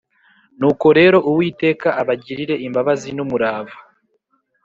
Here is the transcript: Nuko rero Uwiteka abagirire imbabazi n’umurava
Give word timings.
Nuko 0.59 0.87
rero 0.97 1.17
Uwiteka 1.31 1.87
abagirire 2.01 2.55
imbabazi 2.65 3.09
n’umurava 3.13 3.77